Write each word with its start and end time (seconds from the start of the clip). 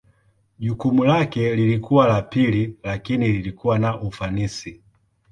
Jukumu 0.59 1.03
lake 1.05 1.55
lilikuwa 1.55 2.07
la 2.07 2.21
pili 2.21 2.75
lakini 2.83 3.27
lilikuwa 3.27 3.79
na 3.79 4.01
ufanisi. 4.01 4.81